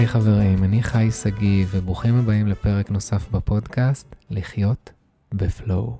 היי 0.00 0.08
חברים, 0.08 0.64
אני 0.64 0.82
חי 0.82 1.10
שגיא, 1.10 1.66
וברוכים 1.70 2.18
הבאים 2.18 2.46
לפרק 2.46 2.90
נוסף 2.90 3.28
בפודקאסט, 3.30 4.16
לחיות 4.30 4.92
בפלואו. 5.34 5.96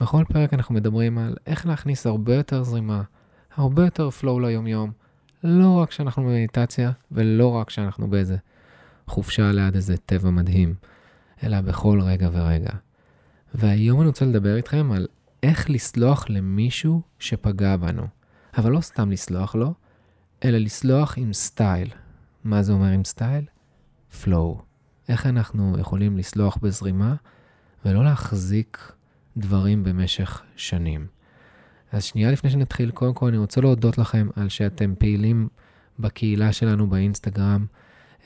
בכל 0.00 0.24
פרק 0.28 0.54
אנחנו 0.54 0.74
מדברים 0.74 1.18
על 1.18 1.36
איך 1.46 1.66
להכניס 1.66 2.06
הרבה 2.06 2.34
יותר 2.34 2.62
זרימה, 2.62 3.02
הרבה 3.56 3.84
יותר 3.84 4.10
פלואו 4.10 4.40
ליומיום, 4.40 4.92
לא 5.44 5.78
רק 5.78 5.88
כשאנחנו 5.88 6.22
במדיטציה, 6.22 6.92
ולא 7.12 7.48
רק 7.48 7.68
כשאנחנו 7.68 8.10
באיזה 8.10 8.36
חופשה 9.06 9.52
ליד 9.52 9.74
איזה 9.74 9.96
טבע 9.96 10.30
מדהים, 10.30 10.74
אלא 11.42 11.60
בכל 11.60 12.00
רגע 12.00 12.28
ורגע. 12.32 12.72
והיום 13.54 14.00
אני 14.00 14.08
רוצה 14.08 14.24
לדבר 14.24 14.56
איתכם 14.56 14.92
על 14.92 15.06
איך 15.42 15.70
לסלוח 15.70 16.26
למישהו 16.28 17.02
שפגע 17.18 17.76
בנו. 17.76 18.06
אבל 18.56 18.70
לא 18.70 18.80
סתם 18.80 19.10
לסלוח 19.10 19.54
לו, 19.54 19.74
אלא 20.44 20.58
לסלוח 20.58 21.18
עם 21.18 21.32
סטייל. 21.32 21.88
מה 22.44 22.62
זה 22.62 22.72
אומר 22.72 22.86
עם 22.86 23.04
סטייל? 23.04 23.44
flow. 24.22 24.62
איך 25.08 25.26
אנחנו 25.26 25.78
יכולים 25.78 26.16
לסלוח 26.16 26.56
בזרימה 26.56 27.14
ולא 27.84 28.04
להחזיק 28.04 28.92
דברים 29.36 29.84
במשך 29.84 30.42
שנים. 30.56 31.06
אז 31.92 32.04
שנייה 32.04 32.30
לפני 32.32 32.50
שנתחיל, 32.50 32.90
קודם 32.90 33.14
כל 33.14 33.28
אני 33.28 33.36
רוצה 33.36 33.60
להודות 33.60 33.98
לכם 33.98 34.28
על 34.36 34.48
שאתם 34.48 34.94
פעילים 34.98 35.48
בקהילה 35.98 36.52
שלנו 36.52 36.86
באינסטגרם, 36.86 37.66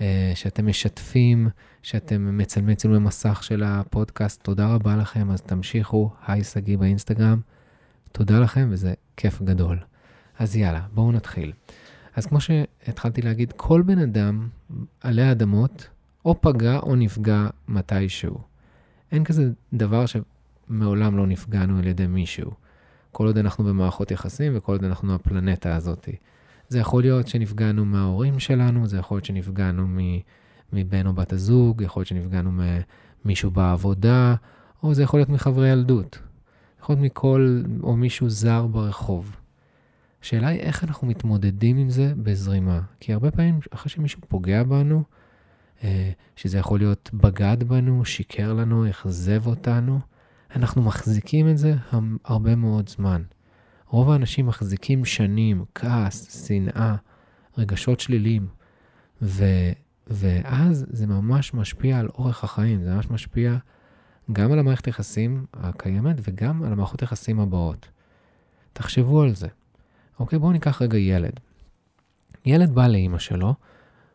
אה, 0.00 0.32
שאתם 0.34 0.66
משתפים, 0.66 1.48
שאתם 1.82 2.38
מצלמים 2.38 2.74
צילומי 2.74 2.98
מסך 2.98 3.42
של 3.42 3.62
הפודקאסט. 3.62 4.42
תודה 4.42 4.66
רבה 4.66 4.96
לכם, 4.96 5.30
אז 5.30 5.42
תמשיכו, 5.42 6.10
היי 6.27 6.44
שגיא 6.44 6.78
באינסטגרם. 6.78 7.41
תודה 8.12 8.41
לכם 8.41 8.69
וזה 8.72 8.94
כיף 9.16 9.42
גדול. 9.42 9.78
אז 10.38 10.56
יאללה, 10.56 10.82
בואו 10.94 11.12
נתחיל. 11.12 11.52
אז 12.18 12.27
כמו 12.27 12.40
שהתחלתי 12.40 13.22
להגיד, 13.22 13.52
כל 13.56 13.83
בן 13.83 13.98
אדם 13.98 14.48
עלי 15.00 15.30
אדמות 15.30 15.88
או 16.24 16.41
פגע 16.41 16.78
או 16.78 16.97
נפגע 16.97 17.47
מתישהו. 17.69 18.38
אין 19.12 19.24
כזה 19.24 19.50
דבר 19.72 20.05
שמעולם 20.06 21.16
לא 21.16 21.27
נפגענו 21.27 21.78
על 21.78 21.86
ידי 21.86 22.06
מישהו. 22.06 22.50
כל 23.12 23.27
עוד 23.27 23.39
אנחנו 23.39 23.64
במערכות 23.64 24.11
יחסים 24.11 24.52
וכל 24.56 24.72
עוד 24.72 24.84
אנחנו 24.84 25.14
הפלנטה 25.14 25.77
הזאת. 25.77 26.08
זה 26.69 26.78
יכול 26.78 27.02
להיות 27.02 27.28
שנפגענו 27.28 27.84
מההורים 27.84 28.39
שלנו, 28.39 28.86
זה 28.86 28.98
יכול 28.98 29.16
להיות 29.16 29.24
שנפגענו 29.24 29.86
מבן 30.72 31.06
או 31.06 31.12
בת 31.12 31.33
הזוג, 31.33 31.83
יכול 31.83 32.00
להיות 32.00 32.08
שנפגענו 32.08 32.50
ממישהו 33.24 33.50
בעבודה, 33.50 34.34
או 34.83 34.94
זה 34.94 35.02
יכול 35.02 35.20
להיות 35.20 35.28
מחברי 35.28 35.69
ילדות. 35.69 36.19
יכול 36.80 36.94
להיות 36.94 37.05
מכל, 37.05 37.62
או 37.83 37.96
מישהו 37.96 38.28
זר 38.30 38.66
ברחוב. 38.66 39.36
השאלה 40.22 40.48
היא 40.48 40.61
איך 40.61 40.84
אנחנו 40.84 41.06
מתמודדים 41.06 41.77
עם 41.77 41.91
זה 41.91 42.12
בזרימה. 42.16 42.80
כי 43.00 43.12
הרבה 43.12 43.30
פעמים, 43.30 43.58
אחרי 43.70 43.91
שמישהו 43.91 44.20
פוגע 44.28 44.62
בנו, 44.62 45.02
אה, 45.84 46.11
שזה 46.36 46.58
יכול 46.58 46.78
להיות 46.78 47.11
בגד 47.14 47.64
בנו, 47.64 48.05
שיקר 48.05 48.52
לנו, 48.52 48.91
אכזב 48.91 49.46
אותנו, 49.46 50.00
אנחנו 50.56 50.83
מחזיקים 50.83 51.48
את 51.48 51.58
זה 51.58 51.74
הרבה 52.24 52.56
מאוד 52.56 52.89
זמן. 52.89 53.22
רוב 53.86 54.11
האנשים 54.11 54.46
מחזיקים 54.46 55.05
שנים, 55.05 55.64
כעס, 55.74 56.46
שנאה, 56.46 56.96
רגשות 57.58 58.00
שליליים, 58.00 58.46
ו, 59.22 59.44
ואז 60.06 60.86
זה 60.91 61.06
ממש 61.06 61.55
משפיע 61.55 61.98
על 61.98 62.08
אורך 62.08 62.44
החיים, 62.44 62.83
זה 62.83 62.94
ממש 62.94 63.11
משפיע 63.11 63.56
גם 64.33 64.52
על 64.52 64.58
המערכת 64.58 64.86
היחסים 64.86 65.46
הקיימת 65.55 66.16
וגם 66.22 66.62
על 66.62 66.72
המערכות 66.72 67.00
היחסים 67.00 67.41
הבאות. 67.41 67.89
תחשבו 68.72 69.22
על 69.22 69.34
זה. 69.34 69.48
אוקיי, 70.20 70.38
בואו 70.38 70.52
ניקח 70.52 70.83
רגע 70.83 70.98
ילד. 70.98 71.41
ילד 72.44 72.74
בא 72.74 72.86
לאימא 72.86 73.19
שלו, 73.19 73.55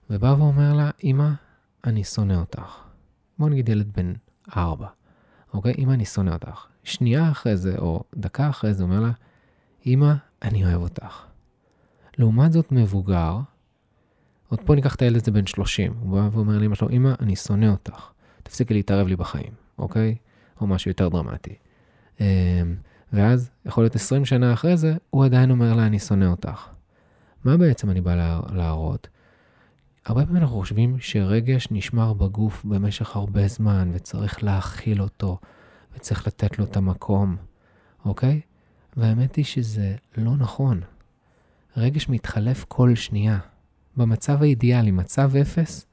ובא 0.10 0.36
ואומר 0.40 0.74
לה, 0.74 0.90
אמא, 1.04 1.30
אני 1.84 2.04
שונא 2.04 2.34
אותך. 2.34 2.78
בואו 3.40 3.50
נגיד 3.50 3.70
ילד 3.70 3.94
בן 3.96 4.14
ארבע. 4.58 4.88
אוקיי, 5.54 5.74
אמא, 5.78 5.94
אני 5.94 6.06
שונא 6.06 6.32
אותך. 6.32 6.66
שנייה 6.84 7.32
אחרי 7.32 7.58
זה, 7.58 7.76
או 7.78 8.04
דקה 8.16 8.50
אחרי 8.50 8.74
זה, 8.74 8.84
אומר 8.84 9.00
לה, 9.00 9.12
אמא, 9.86 10.14
אני 10.42 10.66
אוהב 10.66 10.82
אותך. 10.82 11.26
לעומת 12.18 12.52
זאת, 12.52 12.72
מבוגר, 12.72 13.40
עוד 14.50 14.60
פה 14.66 14.76
ניקח 14.76 14.96
את 14.96 15.02
הילד 15.02 15.22
הזה 15.22 15.32
בן 15.32 15.46
30, 15.46 15.94
הוא 16.00 16.12
בא 16.12 16.30
ואומר 16.32 16.58
לאמא 16.58 16.76
שלו, 16.76 16.90
אמא, 16.90 17.14
אני 17.20 17.36
שונא 17.36 17.66
אותך. 17.66 18.12
תפסיקי 18.44 18.74
להתערב 18.74 19.08
לי 19.08 19.16
בחיים, 19.16 19.54
אוקיי? 19.78 20.16
או 20.62 20.68
משהו 20.68 20.92
יותר 20.92 21.10
דרמטי. 21.10 21.56
ואז, 23.14 23.50
יכול 23.66 23.84
להיות 23.84 23.96
20 23.96 24.26
שנה 24.26 24.54
אחרי 24.54 24.78
זה, 24.78 24.96
הוא 25.10 25.26
עדיין 25.26 25.52
אומר 25.52 25.74
לה, 25.74 25.86
אני 25.86 26.00
שונא 26.00 26.26
אותך. 26.26 26.68
מה 27.44 27.58
בעצם 27.58 27.90
אני 27.90 28.02
בא 28.02 28.40
להראות? 28.54 29.08
הרבה 30.06 30.26
פעמים 30.26 30.42
אנחנו 30.42 30.56
חושבים 30.56 30.96
שרגש 31.00 31.68
נשמר 31.72 32.14
בגוף 32.14 32.66
במשך 32.66 33.16
הרבה 33.16 33.48
זמן, 33.48 33.92
וצריך 33.94 34.44
להכיל 34.44 35.02
אותו, 35.02 35.38
וצריך 35.96 36.28
לתת 36.28 36.60
לו 36.60 36.66
את 36.66 36.78
המקום, 36.78 37.36
אוקיי? 38.06 38.42
והאמת 38.98 39.36
היא 39.36 39.46
שזה 39.46 39.96
לא 40.18 40.38
נכון. 40.38 40.82
רגש 41.78 42.10
מתחלף 42.10 42.66
כל 42.68 42.96
שנייה. 42.96 43.40
במצב 43.98 44.42
האידיאלי, 44.42 44.92
מצב 44.92 45.36
אפס, 45.36 45.86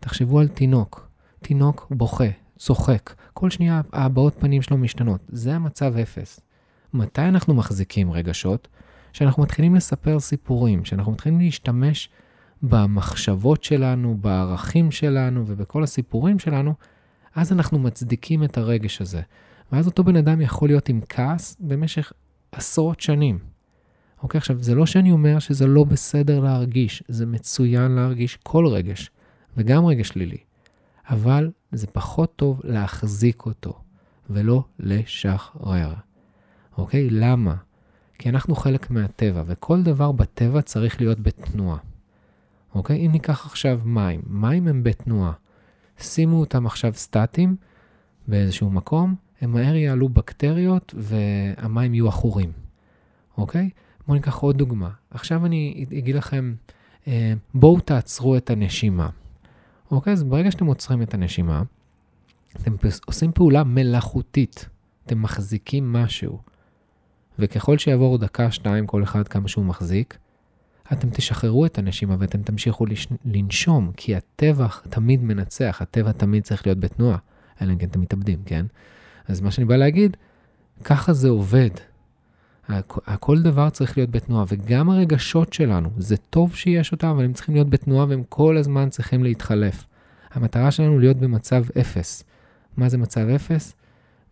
תחשבו 0.00 0.40
על 0.40 0.48
תינוק. 0.48 1.08
תינוק 1.40 1.86
בוכה, 1.90 2.28
צוחק, 2.58 3.14
כל 3.34 3.50
שנייה 3.50 3.80
הבעות 3.92 4.34
פנים 4.38 4.62
שלו 4.62 4.78
משתנות. 4.78 5.20
זה 5.28 5.54
המצב 5.54 5.96
אפס. 5.96 6.40
מתי 6.94 7.22
אנחנו 7.22 7.54
מחזיקים 7.54 8.12
רגשות? 8.12 8.68
שאנחנו 9.12 9.42
מתחילים 9.42 9.74
לספר 9.74 10.20
סיפורים, 10.20 10.84
שאנחנו 10.84 11.12
מתחילים 11.12 11.40
להשתמש 11.40 12.08
במחשבות 12.62 13.64
שלנו, 13.64 14.16
בערכים 14.20 14.90
שלנו 14.90 15.44
ובכל 15.46 15.82
הסיפורים 15.82 16.38
שלנו, 16.38 16.74
אז 17.34 17.52
אנחנו 17.52 17.78
מצדיקים 17.78 18.44
את 18.44 18.58
הרגש 18.58 19.00
הזה. 19.00 19.20
ואז 19.72 19.86
אותו 19.86 20.04
בן 20.04 20.16
אדם 20.16 20.40
יכול 20.40 20.68
להיות 20.68 20.88
עם 20.88 21.00
כעס 21.08 21.56
במשך 21.60 22.12
עשרות 22.52 23.00
שנים. 23.00 23.38
אוקיי, 24.22 24.38
עכשיו, 24.38 24.62
זה 24.62 24.74
לא 24.74 24.86
שאני 24.86 25.12
אומר 25.12 25.38
שזה 25.38 25.66
לא 25.66 25.84
בסדר 25.84 26.40
להרגיש, 26.40 27.02
זה 27.08 27.26
מצוין 27.26 27.92
להרגיש 27.92 28.38
כל 28.42 28.66
רגש, 28.66 29.10
וגם 29.56 29.86
רגש 29.86 30.08
שלילי. 30.08 30.47
אבל 31.10 31.50
זה 31.72 31.86
פחות 31.86 32.36
טוב 32.36 32.60
להחזיק 32.64 33.46
אותו, 33.46 33.80
ולא 34.30 34.64
לשחרר. 34.78 35.94
אוקיי? 36.78 37.10
למה? 37.10 37.54
כי 38.18 38.28
אנחנו 38.28 38.54
חלק 38.54 38.90
מהטבע, 38.90 39.42
וכל 39.46 39.82
דבר 39.82 40.12
בטבע 40.12 40.62
צריך 40.62 41.00
להיות 41.00 41.20
בתנועה. 41.20 41.78
אוקיי? 42.74 43.06
אם 43.06 43.12
ניקח 43.12 43.46
עכשיו 43.46 43.80
מים, 43.84 44.20
מים 44.26 44.68
הם 44.68 44.82
בתנועה. 44.82 45.32
שימו 45.98 46.40
אותם 46.40 46.66
עכשיו 46.66 46.92
סטטיים 46.94 47.56
באיזשהו 48.28 48.70
מקום, 48.70 49.14
הם 49.40 49.52
מהר 49.52 49.74
יעלו 49.74 50.08
בקטריות 50.08 50.94
והמים 50.96 51.94
יהיו 51.94 52.08
עכורים, 52.08 52.52
אוקיי? 53.38 53.70
בואו 54.06 54.16
ניקח 54.16 54.36
עוד 54.36 54.58
דוגמה. 54.58 54.90
עכשיו 55.10 55.46
אני 55.46 55.84
אגיד 55.98 56.14
לכם, 56.14 56.54
אה, 57.06 57.32
בואו 57.54 57.80
תעצרו 57.80 58.36
את 58.36 58.50
הנשימה. 58.50 59.08
אוקיי? 59.90 60.12
אז 60.12 60.24
ברגע 60.24 60.50
שאתם 60.50 60.66
עוצרים 60.66 61.02
את 61.02 61.14
הנשימה, 61.14 61.62
אתם 62.56 62.76
עושים 63.06 63.32
פעולה 63.32 63.64
מלאכותית. 63.64 64.68
אתם 65.08 65.22
מחזיקים 65.22 65.92
משהו. 65.92 66.38
וככל 67.38 67.78
שיעבור 67.78 68.18
דקה, 68.18 68.50
שתיים, 68.50 68.86
כל 68.86 69.02
אחד 69.02 69.28
כמה 69.28 69.48
שהוא 69.48 69.64
מחזיק, 69.64 70.18
אתם 70.92 71.10
תשחררו 71.10 71.66
את 71.66 71.78
הנשימה 71.78 72.16
ואתם 72.18 72.42
תמשיכו 72.42 72.86
לש... 72.86 73.08
לנשום, 73.24 73.92
כי 73.96 74.16
הטבע 74.16 74.66
תמיד 74.90 75.22
מנצח, 75.22 75.78
הטבע 75.82 76.12
תמיד 76.12 76.42
צריך 76.42 76.66
להיות 76.66 76.78
בתנועה, 76.80 77.18
אלא 77.62 77.72
אם 77.72 77.78
כן 77.78 77.86
אתם 77.86 78.00
מתאבדים, 78.00 78.42
כן? 78.46 78.66
אז 79.28 79.40
מה 79.40 79.50
שאני 79.50 79.64
בא 79.64 79.76
להגיד, 79.76 80.16
ככה 80.84 81.12
זה 81.12 81.28
עובד. 81.28 81.70
כל 83.20 83.42
דבר 83.42 83.70
צריך 83.70 83.98
להיות 83.98 84.10
בתנועה, 84.10 84.44
וגם 84.48 84.90
הרגשות 84.90 85.52
שלנו, 85.52 85.90
זה 85.98 86.16
טוב 86.16 86.54
שיש 86.54 86.92
אותם, 86.92 87.06
אבל 87.06 87.24
הם 87.24 87.32
צריכים 87.32 87.54
להיות 87.54 87.70
בתנועה 87.70 88.06
והם 88.08 88.22
כל 88.28 88.56
הזמן 88.56 88.88
צריכים 88.88 89.24
להתחלף. 89.24 89.86
המטרה 90.30 90.70
שלנו 90.70 90.98
להיות 90.98 91.16
במצב 91.16 91.64
אפס. 91.80 92.24
מה 92.76 92.88
זה 92.88 92.98
מצב 92.98 93.28
אפס? 93.28 93.74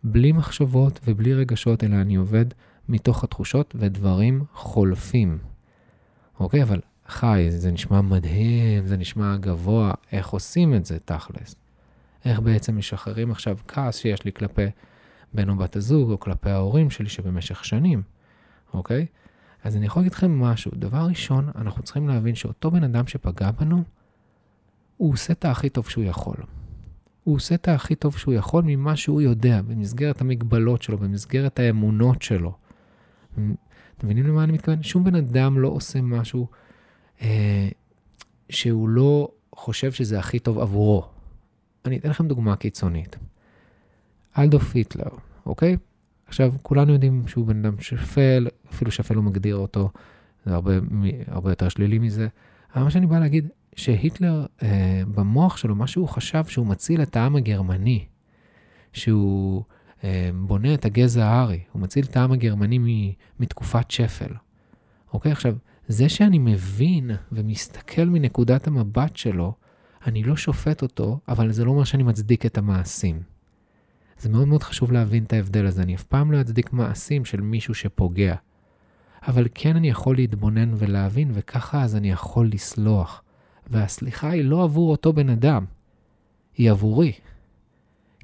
בלי 0.04 0.32
מחשבות 0.32 1.00
ובלי 1.06 1.34
רגשות, 1.34 1.84
אלא 1.84 1.96
אני 1.96 2.16
עובד 2.16 2.46
מתוך 2.88 3.24
התחושות 3.24 3.74
ודברים 3.78 4.44
חולפים. 4.54 5.38
אוקיי, 6.40 6.62
אבל 6.62 6.80
חי, 7.08 7.46
זה 7.48 7.72
נשמע 7.72 8.00
מדהים, 8.00 8.86
זה 8.86 8.96
נשמע 8.96 9.36
גבוה, 9.36 9.92
איך 10.12 10.28
עושים 10.28 10.74
את 10.74 10.86
זה 10.86 10.98
תכלס? 11.04 11.54
איך 12.24 12.40
בעצם 12.40 12.76
משחררים 12.76 13.30
עכשיו 13.30 13.58
כעס 13.68 13.96
שיש 13.96 14.24
לי 14.24 14.32
כלפי 14.32 14.66
בן 15.34 15.48
או 15.48 15.56
בת 15.56 15.76
הזוג, 15.76 16.10
או 16.10 16.20
כלפי 16.20 16.50
ההורים 16.50 16.90
שלי 16.90 17.08
שבמשך 17.08 17.64
שנים, 17.64 18.02
אוקיי? 18.76 19.06
אז 19.64 19.76
אני 19.76 19.86
יכול 19.86 20.00
להגיד 20.00 20.12
לכם 20.12 20.40
משהו. 20.40 20.70
דבר 20.74 21.06
ראשון, 21.08 21.50
אנחנו 21.54 21.82
צריכים 21.82 22.08
להבין 22.08 22.34
שאותו 22.34 22.70
בן 22.70 22.84
אדם 22.84 23.06
שפגע 23.06 23.50
בנו, 23.50 23.82
הוא 24.96 25.12
עושה 25.12 25.32
את 25.32 25.44
הכי 25.44 25.68
טוב 25.68 25.88
שהוא 25.88 26.04
יכול. 26.04 26.36
הוא 27.24 27.34
עושה 27.36 27.54
את 27.54 27.68
הכי 27.68 27.94
טוב 27.94 28.16
שהוא 28.16 28.34
יכול 28.34 28.64
ממה 28.66 28.96
שהוא 28.96 29.20
יודע, 29.20 29.62
במסגרת 29.62 30.20
המגבלות 30.20 30.82
שלו, 30.82 30.98
במסגרת 30.98 31.58
האמונות 31.58 32.22
שלו. 32.22 32.56
אתם 33.32 33.44
מבינים 34.04 34.26
למה 34.26 34.44
אני 34.44 34.52
מתכוון? 34.52 34.82
שום 34.82 35.04
בן 35.04 35.14
אדם 35.14 35.58
לא 35.58 35.68
עושה 35.68 36.00
משהו 36.00 36.46
אה, 37.22 37.68
שהוא 38.50 38.88
לא 38.88 39.28
חושב 39.54 39.92
שזה 39.92 40.18
הכי 40.18 40.38
טוב 40.38 40.58
עבורו. 40.58 41.08
אני 41.84 41.98
אתן 41.98 42.10
לכם 42.10 42.28
דוגמה 42.28 42.56
קיצונית. 42.56 43.16
אלדוף 44.38 44.74
היטלר, 44.74 45.08
אוקיי? 45.46 45.76
עכשיו, 46.26 46.54
כולנו 46.62 46.92
יודעים 46.92 47.28
שהוא 47.28 47.46
בן 47.46 47.64
אדם 47.64 47.80
שפל, 47.80 48.48
אפילו 48.70 48.90
שפל 48.90 49.14
לא 49.14 49.22
מגדיר 49.22 49.56
אותו, 49.56 49.90
זה 50.46 50.54
הרבה, 50.54 50.72
הרבה 51.26 51.50
יותר 51.50 51.68
שלילי 51.68 51.98
מזה. 51.98 52.28
אבל 52.74 52.84
מה 52.84 52.90
שאני 52.90 53.06
בא 53.06 53.18
להגיד, 53.18 53.48
שהיטלר, 53.76 54.46
אה, 54.62 55.02
במוח 55.14 55.56
שלו, 55.56 55.74
מה 55.74 55.86
שהוא 55.86 56.08
חשב 56.08 56.44
שהוא 56.44 56.66
מציל 56.66 57.02
את 57.02 57.16
העם 57.16 57.36
הגרמני, 57.36 58.04
שהוא 58.92 59.62
אה, 60.04 60.30
בונה 60.34 60.74
את 60.74 60.84
הגזע 60.84 61.26
הארי, 61.26 61.60
הוא 61.72 61.82
מציל 61.82 62.04
את 62.04 62.16
העם 62.16 62.32
הגרמני 62.32 63.14
מתקופת 63.40 63.90
שפל. 63.90 64.34
אוקיי, 65.12 65.32
עכשיו, 65.32 65.56
זה 65.88 66.08
שאני 66.08 66.38
מבין 66.38 67.10
ומסתכל 67.32 68.04
מנקודת 68.04 68.66
המבט 68.66 69.16
שלו, 69.16 69.54
אני 70.06 70.22
לא 70.22 70.36
שופט 70.36 70.82
אותו, 70.82 71.20
אבל 71.28 71.52
זה 71.52 71.64
לא 71.64 71.70
אומר 71.70 71.84
שאני 71.84 72.02
מצדיק 72.02 72.46
את 72.46 72.58
המעשים. 72.58 73.35
זה 74.18 74.28
מאוד 74.28 74.48
מאוד 74.48 74.62
חשוב 74.62 74.92
להבין 74.92 75.24
את 75.24 75.32
ההבדל 75.32 75.66
הזה. 75.66 75.82
אני 75.82 75.94
אף 75.94 76.02
פעם 76.02 76.32
לא 76.32 76.40
אצדיק 76.40 76.72
מעשים 76.72 77.24
של 77.24 77.40
מישהו 77.40 77.74
שפוגע. 77.74 78.34
אבל 79.28 79.46
כן 79.54 79.76
אני 79.76 79.88
יכול 79.88 80.16
להתבונן 80.16 80.74
ולהבין, 80.76 81.30
וככה 81.34 81.82
אז 81.82 81.96
אני 81.96 82.10
יכול 82.10 82.50
לסלוח. 82.52 83.22
והסליחה 83.70 84.30
היא 84.30 84.44
לא 84.44 84.64
עבור 84.64 84.90
אותו 84.90 85.12
בן 85.12 85.28
אדם, 85.28 85.64
היא 86.56 86.70
עבורי. 86.70 87.12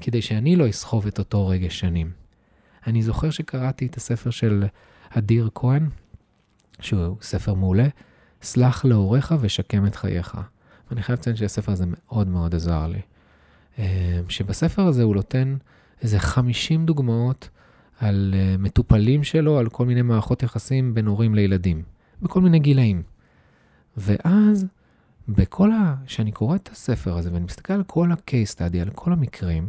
כדי 0.00 0.22
שאני 0.22 0.56
לא 0.56 0.70
אסחוב 0.70 1.06
את 1.06 1.18
אותו 1.18 1.48
רגש 1.48 1.80
שנים. 1.80 2.10
אני 2.86 3.02
זוכר 3.02 3.30
שקראתי 3.30 3.86
את 3.86 3.96
הספר 3.96 4.30
של 4.30 4.64
אדיר 5.10 5.50
כהן, 5.54 5.88
שהוא 6.80 7.16
ספר 7.22 7.54
מעולה, 7.54 7.88
סלח 8.42 8.84
להוריך 8.84 9.34
ושקם 9.40 9.86
את 9.86 9.96
חייך. 9.96 10.40
ואני 10.90 11.02
חייב 11.02 11.18
לציין 11.18 11.36
שהספר 11.36 11.72
הזה 11.72 11.84
מאוד 11.88 12.28
מאוד 12.28 12.54
עזר 12.54 12.86
לי. 12.86 13.00
אה, 13.78 14.20
שבספר 14.28 14.82
הזה 14.82 15.02
הוא 15.02 15.14
נותן 15.14 15.56
איזה 16.02 16.18
50 16.18 16.86
דוגמאות 16.86 17.48
על 18.00 18.34
אה, 18.36 18.56
מטופלים 18.58 19.24
שלו, 19.24 19.58
על 19.58 19.68
כל 19.68 19.86
מיני 19.86 20.02
מערכות 20.02 20.42
יחסים 20.42 20.94
בין 20.94 21.06
הורים 21.06 21.34
לילדים, 21.34 21.82
בכל 22.22 22.40
מיני 22.40 22.58
גילאים. 22.58 23.02
ואז, 23.96 24.66
בכל 25.28 25.72
ה... 25.72 25.94
כשאני 26.06 26.32
קורא 26.32 26.56
את 26.56 26.68
הספר 26.72 27.16
הזה 27.16 27.32
ואני 27.32 27.44
מסתכל 27.44 27.72
על 27.72 27.82
כל 27.82 28.12
ה-case 28.12 28.56
study, 28.56 28.78
על 28.82 28.90
כל 28.90 29.12
המקרים, 29.12 29.68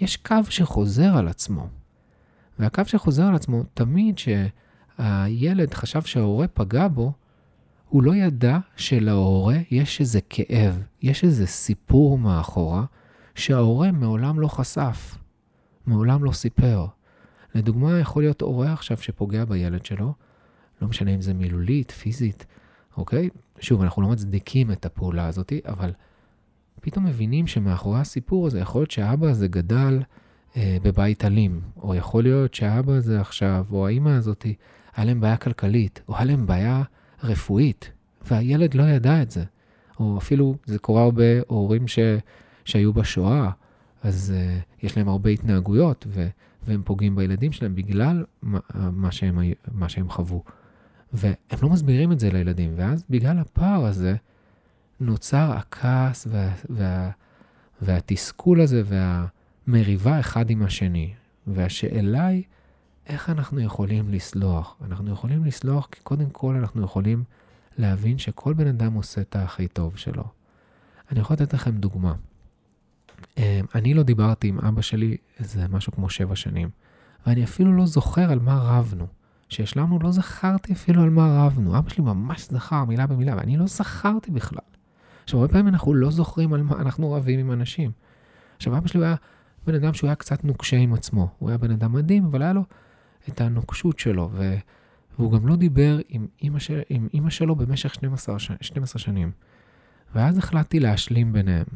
יש 0.00 0.16
קו 0.16 0.36
שחוזר 0.48 1.16
על 1.16 1.28
עצמו. 1.28 1.68
והקו 2.58 2.82
שחוזר 2.86 3.26
על 3.26 3.34
עצמו, 3.34 3.64
תמיד 3.74 4.18
שהילד 4.18 5.74
חשב 5.74 6.02
שההורה 6.02 6.48
פגע 6.48 6.88
בו, 6.88 7.12
הוא 7.88 8.02
לא 8.02 8.14
ידע 8.14 8.58
שלהורה 8.76 9.56
יש 9.70 10.00
איזה 10.00 10.20
כאב, 10.30 10.82
יש 11.02 11.24
איזה 11.24 11.46
סיפור 11.46 12.18
מאחורה, 12.18 12.84
שההורה 13.34 13.92
מעולם 13.92 14.40
לא 14.40 14.48
חשף, 14.48 15.16
מעולם 15.86 16.24
לא 16.24 16.32
סיפר. 16.32 16.86
לדוגמה, 17.54 17.98
יכול 17.98 18.22
להיות 18.22 18.40
הורה 18.40 18.72
עכשיו 18.72 18.96
שפוגע 18.96 19.44
בילד 19.44 19.84
שלו, 19.84 20.14
לא 20.82 20.88
משנה 20.88 21.14
אם 21.14 21.20
זה 21.20 21.34
מילולית, 21.34 21.90
פיזית, 21.90 22.46
אוקיי? 22.96 23.28
שוב, 23.60 23.82
אנחנו 23.82 24.02
לא 24.02 24.08
מצדיקים 24.08 24.70
את 24.70 24.86
הפעולה 24.86 25.26
הזאת, 25.26 25.52
אבל 25.66 25.92
פתאום 26.80 27.04
מבינים 27.04 27.46
שמאחורי 27.46 28.00
הסיפור 28.00 28.46
הזה, 28.46 28.60
יכול 28.60 28.80
להיות 28.80 28.90
שהאבא 28.90 29.26
הזה 29.26 29.48
גדל 29.48 30.02
אה, 30.56 30.76
בבית 30.82 31.24
אלים, 31.24 31.60
או 31.82 31.94
יכול 31.94 32.22
להיות 32.22 32.54
שהאבא 32.54 32.92
הזה 32.92 33.20
עכשיו, 33.20 33.66
או 33.72 33.86
האימא 33.86 34.08
הזאת, 34.08 34.46
היה 34.96 35.04
להם 35.06 35.20
בעיה 35.20 35.36
כלכלית, 35.36 36.02
או 36.08 36.16
היה 36.16 36.24
להם 36.24 36.46
בעיה 36.46 36.82
רפואית, 37.22 37.90
והילד 38.24 38.74
לא 38.74 38.82
ידע 38.82 39.22
את 39.22 39.30
זה. 39.30 39.44
או 40.00 40.18
אפילו, 40.18 40.54
זה 40.66 40.78
קורה 40.78 41.02
הרבה 41.02 41.24
הורים 41.46 41.88
ש, 41.88 41.98
שהיו 42.64 42.92
בשואה, 42.92 43.50
אז 44.02 44.34
uh, 44.34 44.84
יש 44.86 44.96
להם 44.96 45.08
הרבה 45.08 45.30
התנהגויות, 45.30 46.06
ו, 46.08 46.28
והם 46.66 46.82
פוגעים 46.84 47.16
בילדים 47.16 47.52
שלהם 47.52 47.74
בגלל 47.74 48.24
מה, 48.42 48.58
מה, 48.74 49.12
שהם, 49.12 49.38
מה 49.72 49.88
שהם 49.88 50.10
חוו. 50.10 50.42
והם 51.12 51.58
לא 51.62 51.68
מסבירים 51.68 52.12
את 52.12 52.20
זה 52.20 52.30
לילדים, 52.30 52.72
ואז 52.76 53.04
בגלל 53.10 53.38
הפער 53.38 53.84
הזה, 53.84 54.16
נוצר 55.00 55.52
הכעס 55.52 56.26
וה, 56.30 56.52
וה, 56.70 57.10
והתסכול 57.82 58.60
הזה 58.60 58.82
והמריבה 58.86 60.20
אחד 60.20 60.50
עם 60.50 60.62
השני. 60.62 61.12
והשאלה 61.46 62.26
היא, 62.26 62.42
איך 63.06 63.30
אנחנו 63.30 63.60
יכולים 63.60 64.08
לסלוח? 64.08 64.76
אנחנו 64.84 65.12
יכולים 65.12 65.44
לסלוח 65.44 65.88
כי 65.90 66.00
קודם 66.00 66.30
כל 66.30 66.54
אנחנו 66.54 66.82
יכולים 66.82 67.24
להבין 67.78 68.18
שכל 68.18 68.54
בן 68.54 68.66
אדם 68.66 68.94
עושה 68.94 69.20
את 69.20 69.36
הכי 69.36 69.68
טוב 69.68 69.96
שלו. 69.96 70.24
אני 71.10 71.20
יכול 71.20 71.34
לתת 71.34 71.54
לכם 71.54 71.70
דוגמה. 71.70 72.14
אמ, 73.38 73.42
אני 73.74 73.94
לא 73.94 74.02
דיברתי 74.02 74.48
עם 74.48 74.58
אבא 74.58 74.82
שלי 74.82 75.16
איזה 75.38 75.68
משהו 75.68 75.92
כמו 75.92 76.10
שבע 76.10 76.36
שנים, 76.36 76.70
ואני 77.26 77.44
אפילו 77.44 77.76
לא 77.76 77.86
זוכר 77.86 78.32
על 78.32 78.38
מה 78.38 78.58
רבנו. 78.62 79.06
כשהשלמנו 79.48 79.98
לא 79.98 80.10
זכרתי 80.12 80.72
אפילו 80.72 81.02
על 81.02 81.10
מה 81.10 81.44
רבנו. 81.46 81.78
אבא 81.78 81.90
שלי 81.90 82.04
ממש 82.04 82.48
זכר 82.50 82.84
מילה 82.84 83.06
במילה, 83.06 83.36
ואני 83.36 83.56
לא 83.56 83.66
זכרתי 83.66 84.30
בכלל. 84.30 84.58
עכשיו, 85.24 85.40
הרבה 85.40 85.52
פעמים 85.52 85.68
אנחנו 85.68 85.94
לא 85.94 86.10
זוכרים 86.10 86.52
על 86.52 86.62
מה 86.62 86.76
אנחנו 86.80 87.12
רבים 87.12 87.40
עם 87.40 87.52
אנשים. 87.52 87.90
עכשיו, 88.56 88.78
אבא 88.78 88.88
שלי 88.88 89.04
היה 89.04 89.14
בן 89.66 89.74
אדם 89.74 89.94
שהוא 89.94 90.08
היה 90.08 90.14
קצת 90.14 90.44
נוקשה 90.44 90.76
עם 90.76 90.94
עצמו. 90.94 91.28
הוא 91.38 91.48
היה 91.48 91.58
בן 91.58 91.70
אדם 91.70 91.92
מדהים, 91.92 92.24
אבל 92.24 92.42
היה 92.42 92.52
לו 92.52 92.64
את 93.28 93.40
הנוקשות 93.40 93.98
שלו, 93.98 94.30
ו... 94.32 94.54
והוא 95.18 95.32
גם 95.32 95.46
לא 95.46 95.56
דיבר 95.56 95.98
עם 96.08 96.26
אימא, 96.42 96.58
של... 96.58 96.80
עם 96.88 97.08
אימא 97.14 97.30
שלו 97.30 97.56
במשך 97.56 97.94
12, 97.94 98.38
ש... 98.38 98.50
12 98.60 98.98
שנים. 98.98 99.30
ואז 100.14 100.38
החלטתי 100.38 100.80
להשלים 100.80 101.32
ביניהם. 101.32 101.66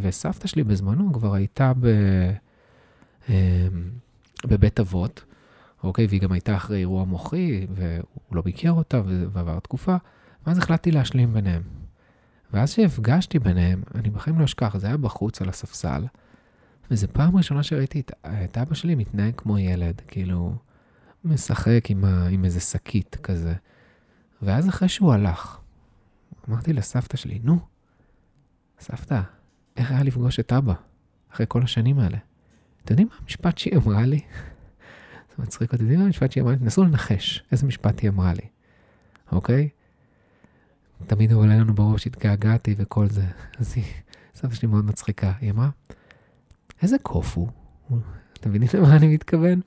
וסבתא 0.00 0.48
שלי 0.48 0.64
בזמנו 0.64 1.12
כבר 1.12 1.34
הייתה 1.34 1.72
ב... 1.80 1.86
אמ, 3.28 3.34
בבית 4.46 4.80
אבות, 4.80 5.24
אוקיי? 5.84 6.06
והיא 6.06 6.20
גם 6.20 6.32
הייתה 6.32 6.56
אחרי 6.56 6.78
אירוע 6.78 7.04
מוחי, 7.04 7.66
והוא 7.70 8.36
לא 8.36 8.42
ביקר 8.42 8.70
אותה, 8.70 9.02
ועבר 9.32 9.58
תקופה, 9.58 9.96
ואז 10.46 10.58
החלטתי 10.58 10.90
להשלים 10.90 11.32
ביניהם. 11.32 11.62
ואז 12.52 12.70
שהפגשתי 12.70 13.38
ביניהם, 13.38 13.82
אני 13.94 14.10
בחיים 14.10 14.38
לא 14.38 14.44
אשכח, 14.44 14.76
זה 14.76 14.86
היה 14.86 14.96
בחוץ 14.96 15.42
על 15.42 15.48
הספסל, 15.48 16.06
וזו 16.90 17.06
פעם 17.12 17.36
ראשונה 17.36 17.62
שראיתי 17.62 18.00
את, 18.00 18.12
את 18.44 18.58
אבא 18.58 18.74
שלי 18.74 18.94
מתנהג 18.94 19.34
כמו 19.36 19.58
ילד, 19.58 20.00
כאילו, 20.08 20.54
משחק 21.24 21.84
עם, 21.88 22.04
ה, 22.04 22.26
עם 22.26 22.44
איזה 22.44 22.60
שקית 22.60 23.16
כזה. 23.22 23.54
ואז 24.42 24.68
אחרי 24.68 24.88
שהוא 24.88 25.12
הלך, 25.12 25.58
אמרתי 26.48 26.72
לסבתא 26.72 27.16
שלי, 27.16 27.38
נו, 27.42 27.58
סבתא, 28.80 29.20
איך 29.76 29.90
היה 29.90 30.02
לפגוש 30.02 30.40
את 30.40 30.52
אבא 30.52 30.74
אחרי 31.32 31.46
כל 31.48 31.62
השנים 31.62 31.98
האלה? 31.98 32.18
אתם 32.84 32.92
יודעים 32.92 33.08
מה 33.10 33.14
המשפט 33.22 33.58
שהיא 33.58 33.76
אמרה 33.76 34.06
לי? 34.06 34.20
זה 35.36 35.42
מצחיק 35.42 35.62
אותי, 35.72 35.76
אתם 35.76 35.84
יודעים 35.84 36.00
מה 36.00 36.06
המשפט 36.06 36.32
שהיא 36.32 36.42
אמרה 36.42 36.52
לי? 36.52 36.58
תנסו 36.58 36.84
לנחש 36.84 37.44
איזה 37.52 37.66
משפט 37.66 38.00
היא 38.00 38.10
אמרה 38.10 38.32
לי, 38.34 38.48
אוקיי? 39.32 39.68
תמיד 41.06 41.32
עולה 41.32 41.56
לנו 41.56 41.74
בראש, 41.74 42.06
התגעגעתי 42.06 42.74
וכל 42.78 43.08
זה. 43.08 43.24
אז 43.58 43.72
היא, 43.76 43.84
סבתא 44.34 44.54
שלי 44.54 44.68
מאוד 44.68 44.84
מצחיקה, 44.84 45.32
היא 45.40 45.50
אמרה, 45.50 45.68
איזה 46.82 46.96
קוף 47.02 47.36
הוא? 47.36 47.48
אתם 48.32 48.50
מבינים 48.50 48.68
למה 48.74 48.96
אני 48.96 49.14
מתכוון? 49.14 49.60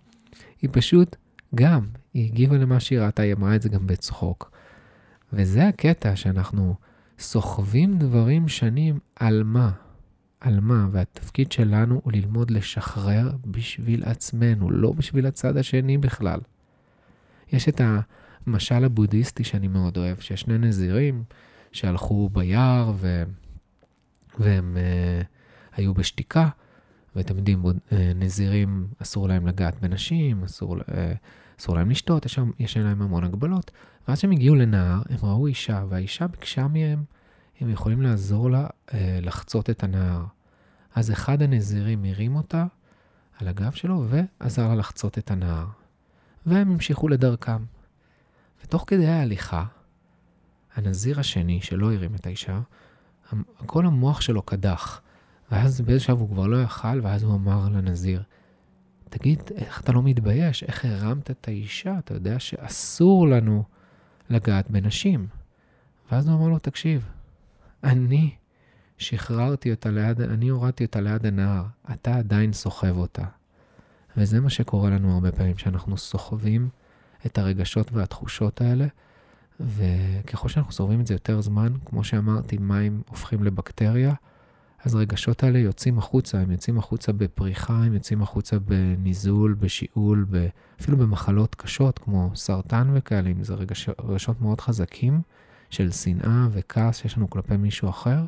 היא 0.61 0.69
פשוט, 0.73 1.15
גם, 1.55 1.85
היא 2.13 2.25
הגיבה 2.25 2.57
למה 2.57 2.79
שהיא 2.79 2.99
ראתה, 2.99 3.21
היא 3.21 3.33
אמרה 3.33 3.55
את 3.55 3.61
זה 3.61 3.69
גם 3.69 3.87
בצחוק. 3.87 4.51
וזה 5.33 5.67
הקטע 5.67 6.15
שאנחנו 6.15 6.75
סוחבים 7.19 7.97
דברים 7.97 8.47
שנים 8.47 8.99
על 9.15 9.43
מה? 9.43 9.71
על 10.39 10.60
מה? 10.60 10.88
והתפקיד 10.91 11.51
שלנו 11.51 12.01
הוא 12.03 12.13
ללמוד 12.13 12.51
לשחרר 12.51 13.32
בשביל 13.46 14.03
עצמנו, 14.03 14.72
לא 14.72 14.91
בשביל 14.91 15.25
הצד 15.25 15.58
השני 15.58 15.98
בכלל. 15.98 16.39
יש 17.51 17.70
את 17.70 17.82
המשל 18.48 18.84
הבודהיסטי 18.84 19.44
שאני 19.44 19.67
מאוד 19.67 19.98
אוהב, 19.98 20.20
שיש 20.20 20.41
שני 20.41 20.58
נזירים 20.58 21.24
שהלכו 21.72 22.29
ביער 22.29 22.91
ו... 22.96 23.24
והם 24.39 24.77
uh, 24.77 25.25
היו 25.77 25.94
בשתיקה, 25.94 26.50
ואתם 27.15 27.38
יודעים, 27.38 27.63
אה, 27.91 28.12
נזירים 28.15 28.88
אסור 29.01 29.27
להם 29.27 29.48
לגעת 29.48 29.79
בנשים, 29.82 30.44
אסור, 30.44 30.77
uh, 30.77 30.84
אסור 31.60 31.75
להם 31.75 31.89
לשתות, 31.89 32.25
יש, 32.25 32.39
יש 32.60 32.77
להם 32.77 33.01
המון 33.01 33.24
הגבלות. 33.24 33.72
ואז 34.08 34.17
כשהם 34.17 34.32
הגיעו 34.32 34.56
לנהר, 34.56 35.01
הם 35.10 35.17
ראו 35.24 35.48
אישה, 35.48 35.84
והאישה 35.89 36.27
ביקשה 36.27 36.67
מהם, 36.67 37.03
הם 37.59 37.69
יכולים 37.69 38.01
לעזור 38.01 38.49
לה 38.49 38.67
uh, 38.67 38.93
לחצות 39.21 39.69
את 39.69 39.83
הנהר. 39.83 40.25
אז 40.95 41.11
אחד 41.11 41.41
הנזירים 41.41 42.05
הרים 42.05 42.35
אותה 42.35 42.65
על 43.39 43.47
הגב 43.47 43.71
שלו 43.71 44.05
ועזר 44.09 44.67
לה 44.67 44.75
לחצות 44.75 45.17
את 45.17 45.31
הנהר. 45.31 45.65
והם 46.45 46.71
המשיכו 46.71 47.07
לדרכם. 47.07 47.63
ותוך 48.63 48.83
כדי 48.87 49.07
ההליכה, 49.07 49.65
הנזיר 50.75 51.19
השני, 51.19 51.61
שלא 51.61 51.93
הרים 51.93 52.15
את 52.15 52.25
האישה, 52.25 52.59
כל 53.65 53.85
המוח 53.85 54.21
שלו 54.21 54.41
קדח. 54.41 55.01
ואז 55.51 55.81
באיזה 55.81 56.03
שלב 56.03 56.19
הוא 56.19 56.29
כבר 56.29 56.47
לא 56.47 56.61
יכל, 56.61 56.99
ואז 57.03 57.23
הוא 57.23 57.35
אמר 57.35 57.69
לנזיר, 57.69 58.23
תגיד, 59.09 59.41
איך 59.55 59.81
אתה 59.81 59.91
לא 59.91 60.03
מתבייש? 60.03 60.63
איך 60.63 60.85
הרמת 60.85 61.31
את 61.31 61.47
האישה? 61.47 61.99
אתה 61.99 62.13
יודע 62.13 62.39
שאסור 62.39 63.27
לנו 63.27 63.63
לגעת 64.29 64.71
בנשים. 64.71 65.27
ואז 66.11 66.27
הוא 66.27 66.37
אמר 66.37 66.47
לו, 66.47 66.59
תקשיב, 66.59 67.09
אני 67.84 68.31
שחררתי 68.98 69.72
אותה 69.72 69.91
ליד, 69.91 70.22
אני 70.22 70.50
הורדתי 70.50 70.86
אותה 70.86 71.01
ליד 71.01 71.25
הנהר, 71.25 71.63
אתה 71.93 72.15
עדיין 72.15 72.53
סוחב 72.53 72.98
אותה. 72.98 73.24
וזה 74.17 74.39
מה 74.39 74.50
שקורה 74.50 74.89
לנו 74.89 75.13
הרבה 75.13 75.31
פעמים, 75.31 75.57
שאנחנו 75.57 75.98
סוחבים 75.98 76.69
את 77.25 77.38
הרגשות 77.38 77.91
והתחושות 77.91 78.62
האלה, 78.62 78.88
וככל 79.60 80.50
שאנחנו 80.50 80.72
סוחבים 80.72 81.01
את 81.01 81.07
זה 81.07 81.13
יותר 81.13 81.41
זמן, 81.41 81.74
כמו 81.86 82.03
שאמרתי, 82.03 82.57
מים 82.57 83.01
הופכים 83.10 83.43
לבקטריה, 83.43 84.13
אז 84.84 84.96
הרגשות 84.96 85.43
האלה 85.43 85.60
יוצאים 85.60 85.98
החוצה, 85.98 86.39
הם 86.39 86.51
יוצאים 86.51 86.77
החוצה 86.77 87.12
בפריחה, 87.12 87.84
הם 87.84 87.93
יוצאים 87.93 88.22
החוצה 88.22 88.60
בניזול, 88.60 89.53
בשיעול, 89.53 90.25
אפילו 90.81 90.98
במחלות 90.98 91.55
קשות 91.55 92.00
כמו 92.00 92.31
סרטן 92.36 92.89
וכאלה, 92.93 93.29
אם 93.29 93.43
זה 93.43 93.53
רגש, 93.53 93.89
רגשות 93.89 94.41
מאוד 94.41 94.62
חזקים 94.62 95.22
של 95.69 95.91
שנאה 95.91 96.47
וכעס 96.51 96.97
שיש 96.97 97.17
לנו 97.17 97.29
כלפי 97.29 97.57
מישהו 97.57 97.89
אחר. 97.89 98.25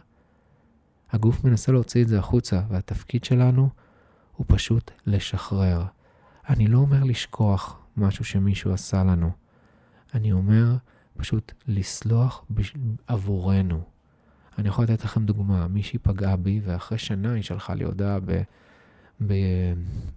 הגוף 1.11 1.43
מנסה 1.43 1.71
להוציא 1.71 2.03
את 2.03 2.07
זה 2.07 2.19
החוצה, 2.19 2.61
והתפקיד 2.69 3.23
שלנו 3.23 3.69
הוא 4.35 4.45
פשוט 4.49 4.91
לשחרר. 5.05 5.85
אני 6.49 6.67
לא 6.67 6.77
אומר 6.77 7.03
לשכוח 7.03 7.79
משהו 7.97 8.25
שמישהו 8.25 8.73
עשה 8.73 9.03
לנו, 9.03 9.31
אני 10.13 10.31
אומר 10.31 10.75
פשוט 11.17 11.53
לסלוח 11.67 12.45
עבורנו. 13.07 13.81
אני 14.57 14.67
יכול 14.67 14.83
לתת 14.83 15.03
לכם 15.03 15.25
דוגמה, 15.25 15.67
מישהי 15.67 15.99
פגעה 15.99 16.35
בי, 16.35 16.61
ואחרי 16.63 16.97
שנה 16.97 17.33
היא 17.33 17.43
שלחה 17.43 17.73
לי 17.73 17.83
הודעה 17.83 18.19
ב, 18.19 18.41
ב, 19.27 19.33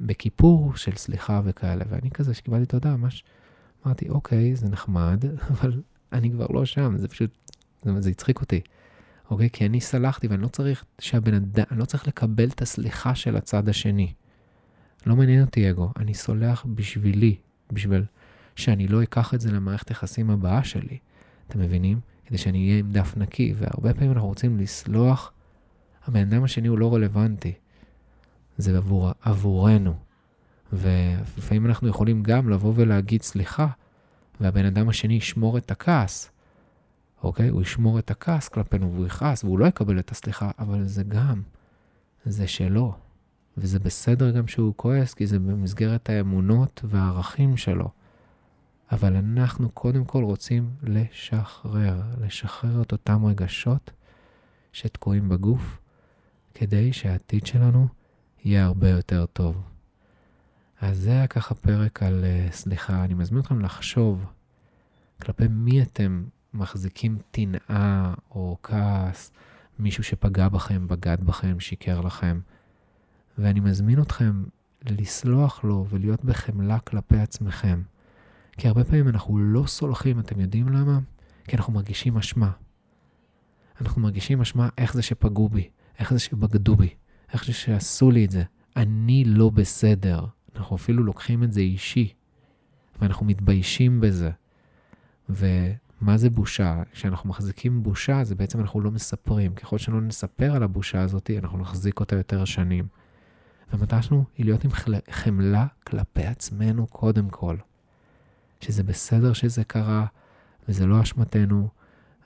בכיפור 0.00 0.76
של 0.76 0.96
סליחה 0.96 1.40
וכאלה, 1.44 1.84
ואני 1.88 2.10
כזה, 2.10 2.34
שקיבלתי 2.34 2.62
את 2.64 2.74
ההודעה, 2.74 2.96
ממש 2.96 3.24
אמרתי, 3.86 4.08
אוקיי, 4.08 4.56
זה 4.56 4.68
נחמד, 4.68 5.24
אבל 5.50 5.82
אני 6.12 6.30
כבר 6.30 6.46
לא 6.46 6.64
שם, 6.64 6.96
זה 6.96 7.08
פשוט, 7.08 7.30
זה, 7.82 8.10
הצחיק 8.10 8.40
אותי. 8.40 8.60
אוקיי? 9.30 9.50
כי 9.50 9.66
אני 9.66 9.80
סלחתי 9.80 10.26
ואני 10.26 10.42
לא 10.42 10.48
צריך 10.48 10.84
שהבן 10.98 11.34
אדם, 11.34 11.64
אני 11.70 11.78
לא 11.78 11.84
צריך 11.84 12.08
לקבל 12.08 12.48
את 12.48 12.62
הסליחה 12.62 13.14
של 13.14 13.36
הצד 13.36 13.68
השני. 13.68 14.12
לא 15.06 15.16
מעניין 15.16 15.44
אותי 15.44 15.70
אגו, 15.70 15.92
אני 15.96 16.14
סולח 16.14 16.66
בשבילי, 16.74 17.36
בשביל 17.72 18.04
שאני 18.56 18.88
לא 18.88 19.02
אקח 19.02 19.34
את 19.34 19.40
זה 19.40 19.52
למערכת 19.52 19.88
היחסים 19.88 20.30
הבאה 20.30 20.64
שלי. 20.64 20.98
אתם 21.48 21.58
מבינים? 21.58 22.00
כדי 22.26 22.38
שאני 22.38 22.68
אהיה 22.68 22.78
עם 22.78 22.92
דף 22.92 23.16
נקי, 23.16 23.54
והרבה 23.56 23.94
פעמים 23.94 24.12
אנחנו 24.12 24.28
רוצים 24.28 24.58
לסלוח, 24.58 25.32
הבן 26.04 26.20
אדם 26.20 26.44
השני 26.44 26.68
הוא 26.68 26.78
לא 26.78 26.94
רלוונטי. 26.94 27.52
זה 28.58 28.76
עבור, 28.76 29.10
עבורנו. 29.22 29.94
ולפעמים 30.72 31.66
אנחנו 31.66 31.88
יכולים 31.88 32.22
גם 32.22 32.48
לבוא 32.48 32.72
ולהגיד 32.76 33.22
סליחה, 33.22 33.66
והבן 34.40 34.64
אדם 34.64 34.88
השני 34.88 35.14
ישמור 35.14 35.58
את 35.58 35.70
הכעס. 35.70 36.30
אוקיי? 37.22 37.48
הוא 37.48 37.62
ישמור 37.62 37.98
את 37.98 38.10
הכעס 38.10 38.48
כלפינו 38.48 38.92
והוא 38.92 39.06
יכעס 39.06 39.44
והוא 39.44 39.58
לא 39.58 39.66
יקבל 39.66 39.98
את 39.98 40.10
הסליחה, 40.10 40.50
אבל 40.58 40.86
זה 40.86 41.02
גם, 41.02 41.42
זה 42.24 42.48
שלו. 42.48 42.94
וזה 43.56 43.78
בסדר 43.78 44.30
גם 44.30 44.46
שהוא 44.46 44.74
כועס, 44.76 45.14
כי 45.14 45.26
זה 45.26 45.38
במסגרת 45.38 46.10
האמונות 46.10 46.80
והערכים 46.84 47.56
שלו. 47.56 47.90
אבל 48.92 49.16
אנחנו 49.16 49.70
קודם 49.70 50.04
כל 50.04 50.24
רוצים 50.24 50.70
לשחרר, 50.82 52.02
לשחרר 52.20 52.82
את 52.82 52.92
אותם 52.92 53.24
רגשות 53.24 53.90
שתקועים 54.72 55.28
בגוף, 55.28 55.78
כדי 56.54 56.92
שהעתיד 56.92 57.46
שלנו 57.46 57.88
יהיה 58.44 58.64
הרבה 58.64 58.88
יותר 58.88 59.26
טוב. 59.26 59.71
אז 60.82 60.98
זה 60.98 61.10
היה 61.10 61.26
ככה 61.26 61.54
פרק 61.54 62.02
על 62.02 62.24
uh, 62.24 62.52
סליחה. 62.52 63.04
אני 63.04 63.14
מזמין 63.14 63.40
אתכם 63.40 63.60
לחשוב 63.60 64.24
כלפי 65.22 65.48
מי 65.48 65.82
אתם 65.82 66.24
מחזיקים 66.54 67.18
טינה 67.30 68.14
או 68.30 68.56
כעס, 68.62 69.32
מישהו 69.78 70.04
שפגע 70.04 70.48
בכם, 70.48 70.88
בגד 70.88 71.16
בכם, 71.20 71.60
שיקר 71.60 72.00
לכם. 72.00 72.40
ואני 73.38 73.60
מזמין 73.60 74.02
אתכם 74.02 74.44
לסלוח 74.90 75.64
לו 75.64 75.86
ולהיות 75.88 76.24
בחמלה 76.24 76.78
כלפי 76.78 77.18
עצמכם. 77.18 77.82
כי 78.52 78.68
הרבה 78.68 78.84
פעמים 78.84 79.08
אנחנו 79.08 79.38
לא 79.38 79.66
סולחים, 79.66 80.20
אתם 80.20 80.40
יודעים 80.40 80.68
למה? 80.68 80.98
כי 81.44 81.56
אנחנו 81.56 81.72
מרגישים 81.72 82.16
אשמה. 82.16 82.50
אנחנו 83.80 84.02
מרגישים 84.02 84.40
אשמה 84.40 84.68
איך 84.78 84.94
זה 84.94 85.02
שפגעו 85.02 85.48
בי, 85.48 85.68
איך 85.98 86.12
זה 86.12 86.18
שבגדו 86.18 86.76
בי, 86.76 86.94
איך 87.32 87.44
זה 87.44 87.52
שעשו 87.52 88.10
לי 88.10 88.24
את 88.24 88.30
זה. 88.30 88.42
אני 88.76 89.24
לא 89.24 89.50
בסדר. 89.50 90.26
אנחנו 90.56 90.76
אפילו 90.76 91.02
לוקחים 91.04 91.44
את 91.44 91.52
זה 91.52 91.60
אישי, 91.60 92.12
ואנחנו 93.00 93.26
מתביישים 93.26 94.00
בזה. 94.00 94.30
ומה 95.28 96.16
זה 96.16 96.30
בושה? 96.30 96.82
כשאנחנו 96.92 97.28
מחזיקים 97.28 97.82
בושה, 97.82 98.24
זה 98.24 98.34
בעצם 98.34 98.60
אנחנו 98.60 98.80
לא 98.80 98.90
מספרים. 98.90 99.54
ככל 99.54 99.78
שלא 99.78 100.00
נספר 100.00 100.56
על 100.56 100.62
הבושה 100.62 101.02
הזאת, 101.02 101.30
אנחנו 101.38 101.58
נחזיק 101.58 102.00
אותה 102.00 102.16
יותר 102.16 102.44
שנים. 102.44 102.86
והמטרה 103.72 104.02
שלנו 104.02 104.24
היא 104.36 104.46
להיות 104.46 104.64
עם 104.64 104.70
חמלה 105.10 105.66
כלפי 105.84 106.24
עצמנו 106.24 106.86
קודם 106.86 107.30
כל. 107.30 107.56
שזה 108.60 108.82
בסדר 108.82 109.32
שזה 109.32 109.64
קרה, 109.64 110.06
וזה 110.68 110.86
לא 110.86 111.02
אשמתנו, 111.02 111.68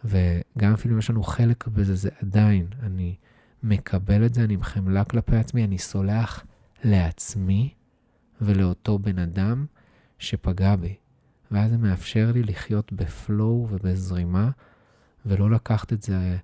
וגם 0.05 0.73
אפילו 0.73 0.95
אם 0.95 0.99
יש 0.99 1.11
לנו 1.11 1.23
חלק 1.23 1.69
בזה, 1.69 1.95
זה 1.95 2.09
עדיין, 2.23 2.67
אני 2.83 3.15
מקבל 3.63 4.27
את 4.27 4.35
זה, 4.35 4.45
אני 4.45 4.55
עם 4.55 4.63
חמלה 4.63 5.05
כלפי 5.05 5.37
עצמי, 5.37 5.65
אני 5.65 5.79
סולח 5.79 6.45
לעצמי 6.85 7.75
ולאותו 8.41 8.99
בן 8.99 9.19
אדם 9.19 9.67
שפגע 10.19 10.77
בי. 10.77 10.95
ואז 11.51 11.71
זה 11.71 11.77
מאפשר 11.77 12.31
לי 12.35 12.43
לחיות 12.43 12.93
בפלואו 12.93 13.69
ובזרימה, 13.71 14.51
ולא 15.27 15.51
לקחת 15.51 15.93
את 15.93 16.03
זה 16.03 16.37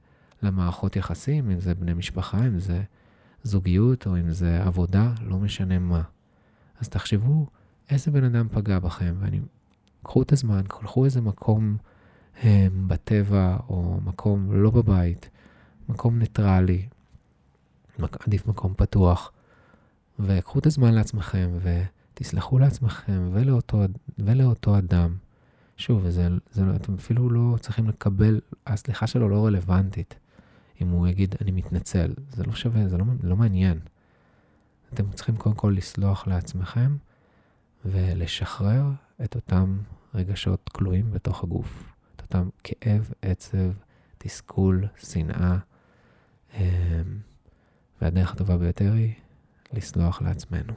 למערכות 0.42 0.96
יחסים, 0.96 1.50
אם 1.50 1.61
זה 1.61 1.75
בני 1.75 1.94
משפחה, 1.94 2.46
אם 2.46 2.58
זה 2.58 2.82
זוגיות 3.42 4.06
או 4.06 4.16
אם 4.16 4.30
זה 4.30 4.62
עבודה, 4.62 5.12
לא 5.22 5.38
משנה 5.38 5.78
מה. 5.78 6.02
אז 6.80 6.88
תחשבו 6.88 7.46
איזה 7.90 8.11
בן 8.11 8.25
אדם 8.25 8.49
פגע 8.49 8.78
בכם, 8.78 9.14
ואני 9.20 9.40
קחו 10.02 10.22
את 10.22 10.32
הזמן, 10.32 10.62
קחו 10.68 11.04
איזה 11.04 11.20
מקום 11.20 11.76
הם, 12.42 12.72
אמ, 12.72 12.88
בטבע 12.88 13.56
או 13.68 14.00
מקום 14.04 14.52
לא 14.52 14.70
בבית, 14.70 15.30
מקום 15.88 16.18
ניטרלי, 16.18 16.87
עדיף 18.26 18.46
מקום 18.46 18.75
פתוח, 18.76 19.32
וקחו 20.19 20.59
את 20.59 20.66
הזמן 20.66 20.95
לעצמכם 20.95 21.50
ותסלחו 21.62 22.59
לעצמכם 22.59 23.31
ולאותו, 23.33 23.83
ולאותו 24.19 24.78
אדם. 24.78 25.16
שוב, 25.76 26.11
זה, 26.11 26.28
זה, 26.50 26.62
אתם 26.76 26.95
אפילו 26.95 27.31
לא 27.31 27.57
צריכים 27.61 27.88
לקבל, 27.88 28.40
הסליחה 28.66 29.07
שלו 29.07 29.28
לא 29.28 29.47
רלוונטית. 29.47 30.14
אם 30.81 30.88
הוא 30.88 31.09
יגיד, 31.09 31.35
אני 31.40 31.50
מתנצל, 31.50 32.14
זה 32.31 32.45
לא 32.45 32.54
שווה, 32.54 32.88
זה 32.88 32.99
לא, 32.99 33.04
לא 33.23 33.37
מעניין. 33.37 33.78
אתם 34.95 35.11
צריכים 35.11 35.37
קודם 35.37 35.54
כל 35.54 35.75
לסלוח 35.76 36.26
לעצמכם 36.26 36.97
ולשחרר 37.85 38.90
את 39.25 39.35
אותם 39.35 39.78
רגשות 40.14 40.69
כלואים 40.69 41.11
בתוך 41.11 41.45
הגוף. 41.45 41.92
את 42.16 42.23
אותם 42.23 42.49
כאב, 42.64 43.11
עצב, 43.23 43.73
תסכול, 44.19 44.87
שנאה. 44.97 45.59
אמ, 46.54 46.62
והדרך 48.02 48.33
הטובה 48.33 48.57
ביותר 48.59 48.92
היא 48.92 49.12
לסלוח 49.73 50.23
לעצמנו. 50.23 50.73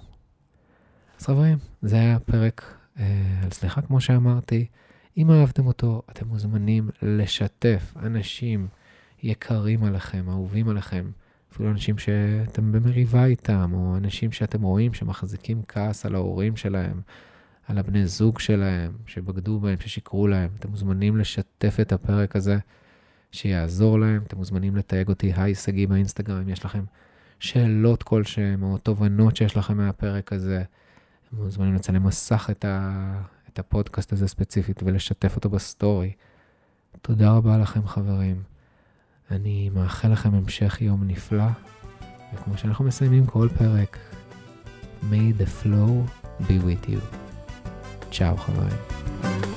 אז 1.20 1.26
חברים, 1.26 1.58
זה 1.82 1.96
היה 1.96 2.20
פרק 2.20 2.76
אה, 3.00 3.40
על 3.44 3.52
סליחה, 3.52 3.82
כמו 3.82 4.02
שאמרתי. 4.02 4.66
אם 5.18 5.32
אהבתם 5.32 5.68
אותו, 5.68 6.02
אתם 6.12 6.28
מוזמנים 6.28 6.90
לשתף 7.02 7.94
אנשים 7.96 8.68
יקרים 9.24 9.84
עליכם, 9.84 10.30
אהובים 10.30 10.70
עליכם, 10.70 11.12
אפילו 11.54 11.72
אנשים 11.72 11.98
שאתם 11.98 12.72
במריבה 12.72 13.26
איתם, 13.26 13.72
או 13.74 13.98
אנשים 13.98 14.32
שאתם 14.32 14.62
רואים 14.62 14.94
שמחזיקים 14.94 15.62
כעס 15.68 16.06
על 16.06 16.16
ההורים 16.16 16.56
שלהם, 16.56 17.02
על 17.68 17.78
הבני 17.78 18.08
זוג 18.08 18.40
שלהם, 18.40 18.92
שבגדו 19.06 19.60
בהם, 19.60 19.80
ששיקרו 19.80 20.28
להם. 20.28 20.50
אתם 20.60 20.70
מוזמנים 20.70 21.18
לשתף 21.18 21.78
את 21.82 21.92
הפרק 21.92 22.36
הזה, 22.36 22.58
שיעזור 23.32 24.00
להם. 24.00 24.22
אתם 24.28 24.38
מוזמנים 24.38 24.76
לתייג 24.76 25.08
אותי, 25.10 25.34
היי 25.36 25.56
שגיא 25.56 25.88
באינסטגרם, 25.88 26.38
אם 26.38 26.50
יש 26.50 26.66
לכם 26.66 26.84
שאלות 27.40 28.04
כלשהם, 28.04 28.64
או 28.64 28.78
תובנות 28.78 29.36
שיש 29.36 29.58
לכם 29.58 29.78
מהפרק 29.78 30.34
הזה. 30.34 30.64
אתם 31.28 31.38
מוזמנים 31.38 31.76
לצלם 31.76 32.04
מסך 32.04 32.48
את, 32.52 32.66
ה... 32.66 33.22
את 33.54 33.60
הפודקאסט 33.60 34.14
הזה 34.14 34.28
ספציפית 34.28 34.84
ולשתף 34.84 35.36
אותו 35.36 35.50
ב 35.50 35.59
story. 35.59 36.12
תודה 37.02 37.32
רבה 37.32 37.58
לכם, 37.58 37.88
חברים. 37.88 38.44
אני 39.32 39.70
מאחל 39.70 40.08
לכם 40.08 40.36
המשך 40.36 40.82
יום 40.82 41.04
נפלא, 41.08 41.48
וכמו 42.34 42.58
שאנחנו 42.58 42.86
מסיימים 42.86 43.26
כל 43.26 43.48
פרק, 43.58 43.98
may 45.02 45.42
the 45.42 45.64
flow 45.64 46.10
be 46.42 46.64
with 46.64 46.90
you. 46.90 47.16
צ'או 48.12 48.38
חברים. 48.38 49.55